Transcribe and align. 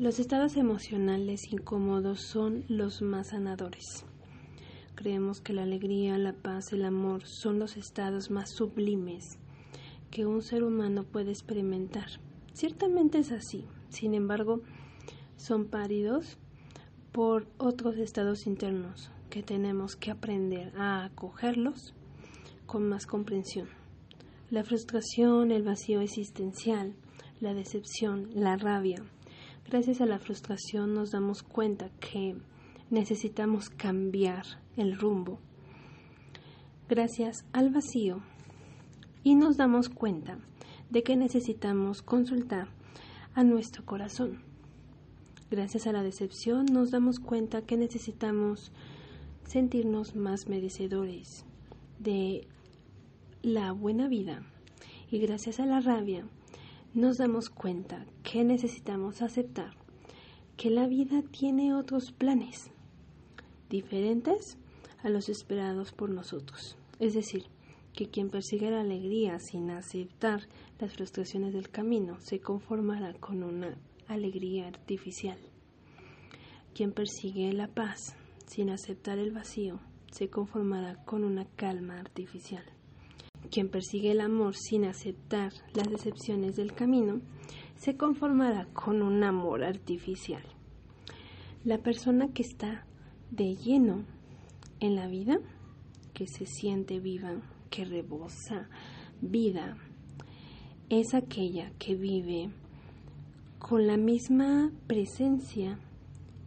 Los 0.00 0.18
estados 0.18 0.56
emocionales 0.56 1.52
incómodos 1.52 2.22
son 2.22 2.64
los 2.68 3.02
más 3.02 3.28
sanadores. 3.28 4.06
Creemos 4.94 5.42
que 5.42 5.52
la 5.52 5.64
alegría, 5.64 6.16
la 6.16 6.32
paz, 6.32 6.72
el 6.72 6.86
amor 6.86 7.26
son 7.26 7.58
los 7.58 7.76
estados 7.76 8.30
más 8.30 8.48
sublimes 8.48 9.38
que 10.10 10.24
un 10.24 10.40
ser 10.40 10.64
humano 10.64 11.04
puede 11.04 11.32
experimentar. 11.32 12.06
Ciertamente 12.54 13.18
es 13.18 13.30
así, 13.30 13.66
sin 13.90 14.14
embargo, 14.14 14.62
son 15.36 15.66
pálidos 15.66 16.38
por 17.12 17.46
otros 17.58 17.98
estados 17.98 18.46
internos 18.46 19.10
que 19.28 19.42
tenemos 19.42 19.96
que 19.96 20.12
aprender 20.12 20.72
a 20.78 21.04
acogerlos 21.04 21.92
con 22.64 22.88
más 22.88 23.04
comprensión. 23.04 23.68
La 24.48 24.64
frustración, 24.64 25.50
el 25.50 25.62
vacío 25.62 26.00
existencial, 26.00 26.94
la 27.38 27.52
decepción, 27.52 28.30
la 28.32 28.56
rabia, 28.56 29.04
Gracias 29.68 30.00
a 30.00 30.06
la 30.06 30.18
frustración 30.18 30.94
nos 30.94 31.10
damos 31.12 31.42
cuenta 31.42 31.90
que 32.00 32.36
necesitamos 32.90 33.70
cambiar 33.70 34.44
el 34.76 34.98
rumbo. 34.98 35.38
Gracias 36.88 37.44
al 37.52 37.70
vacío 37.70 38.20
y 39.22 39.36
nos 39.36 39.56
damos 39.56 39.88
cuenta 39.88 40.38
de 40.90 41.02
que 41.02 41.16
necesitamos 41.16 42.02
consultar 42.02 42.68
a 43.34 43.44
nuestro 43.44 43.84
corazón. 43.84 44.42
Gracias 45.50 45.86
a 45.86 45.92
la 45.92 46.02
decepción 46.02 46.66
nos 46.66 46.90
damos 46.90 47.20
cuenta 47.20 47.62
que 47.62 47.76
necesitamos 47.76 48.72
sentirnos 49.44 50.14
más 50.14 50.48
merecedores 50.48 51.44
de 51.98 52.46
la 53.42 53.72
buena 53.72 54.08
vida. 54.08 54.42
Y 55.10 55.18
gracias 55.18 55.58
a 55.58 55.66
la 55.66 55.80
rabia 55.80 56.24
nos 56.94 57.18
damos 57.18 57.50
cuenta 57.50 58.04
que 58.22 58.42
necesitamos 58.44 59.22
aceptar 59.22 59.74
que 60.56 60.70
la 60.70 60.86
vida 60.86 61.22
tiene 61.22 61.72
otros 61.74 62.10
planes 62.10 62.70
diferentes 63.68 64.58
a 65.02 65.08
los 65.08 65.28
esperados 65.28 65.92
por 65.92 66.10
nosotros. 66.10 66.76
Es 66.98 67.14
decir, 67.14 67.44
que 67.94 68.08
quien 68.08 68.28
persigue 68.28 68.70
la 68.70 68.80
alegría 68.80 69.38
sin 69.38 69.70
aceptar 69.70 70.48
las 70.78 70.92
frustraciones 70.92 71.52
del 71.52 71.70
camino 71.70 72.18
se 72.20 72.40
conformará 72.40 73.14
con 73.14 73.42
una 73.42 73.76
alegría 74.08 74.66
artificial. 74.66 75.38
Quien 76.74 76.92
persigue 76.92 77.52
la 77.52 77.68
paz 77.68 78.14
sin 78.46 78.70
aceptar 78.70 79.18
el 79.18 79.30
vacío 79.30 79.80
se 80.10 80.28
conformará 80.28 81.04
con 81.04 81.24
una 81.24 81.44
calma 81.56 81.98
artificial. 81.98 82.64
Quien 83.50 83.68
persigue 83.68 84.12
el 84.12 84.20
amor 84.20 84.54
sin 84.54 84.84
aceptar 84.84 85.52
las 85.74 85.90
decepciones 85.90 86.56
del 86.56 86.72
camino, 86.72 87.20
se 87.76 87.96
conformará 87.96 88.66
con 88.72 89.02
un 89.02 89.24
amor 89.24 89.64
artificial. 89.64 90.42
La 91.64 91.78
persona 91.78 92.28
que 92.32 92.42
está 92.42 92.86
de 93.30 93.56
lleno 93.56 94.04
en 94.78 94.94
la 94.94 95.08
vida, 95.08 95.40
que 96.14 96.26
se 96.26 96.46
siente 96.46 97.00
viva, 97.00 97.40
que 97.70 97.84
rebosa 97.84 98.68
vida, 99.20 99.76
es 100.88 101.14
aquella 101.14 101.72
que 101.78 101.94
vive 101.94 102.50
con 103.58 103.86
la 103.86 103.96
misma 103.96 104.72
presencia 104.86 105.78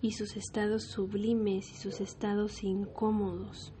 y 0.00 0.12
sus 0.12 0.36
estados 0.36 0.84
sublimes 0.84 1.70
y 1.72 1.76
sus 1.76 2.00
estados 2.00 2.62
incómodos 2.62 3.72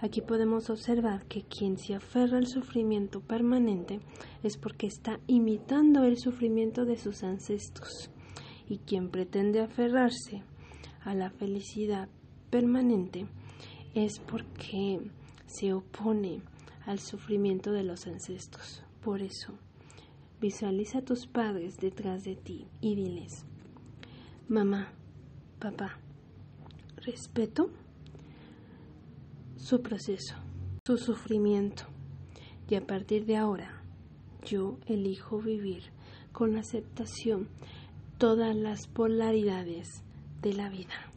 Aquí 0.00 0.20
podemos 0.20 0.70
observar 0.70 1.26
que 1.26 1.42
quien 1.42 1.76
se 1.76 1.94
aferra 1.94 2.38
al 2.38 2.46
sufrimiento 2.46 3.20
permanente 3.20 3.98
es 4.44 4.56
porque 4.56 4.86
está 4.86 5.18
imitando 5.26 6.04
el 6.04 6.18
sufrimiento 6.18 6.84
de 6.84 6.96
sus 6.96 7.24
ancestros 7.24 8.08
y 8.68 8.78
quien 8.78 9.10
pretende 9.10 9.60
aferrarse 9.60 10.44
a 11.00 11.14
la 11.14 11.30
felicidad 11.30 12.08
permanente 12.48 13.26
es 13.94 14.20
porque 14.20 15.00
se 15.46 15.72
opone 15.72 16.42
al 16.86 17.00
sufrimiento 17.00 17.72
de 17.72 17.82
los 17.82 18.06
ancestros. 18.06 18.84
Por 19.02 19.20
eso, 19.20 19.54
visualiza 20.40 20.98
a 20.98 21.04
tus 21.04 21.26
padres 21.26 21.76
detrás 21.78 22.22
de 22.22 22.36
ti 22.36 22.68
y 22.80 22.94
diles, 22.94 23.44
mamá, 24.48 24.92
papá, 25.58 25.98
respeto 26.98 27.70
su 29.58 29.82
proceso, 29.82 30.34
su 30.86 30.96
sufrimiento. 30.96 31.84
Y 32.70 32.76
a 32.76 32.86
partir 32.86 33.26
de 33.26 33.36
ahora, 33.36 33.82
yo 34.44 34.78
elijo 34.86 35.38
vivir 35.38 35.82
con 36.32 36.56
aceptación 36.56 37.48
todas 38.18 38.54
las 38.56 38.86
polaridades 38.86 40.02
de 40.42 40.54
la 40.54 40.68
vida. 40.68 41.07